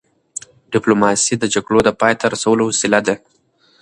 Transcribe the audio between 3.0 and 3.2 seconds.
ده.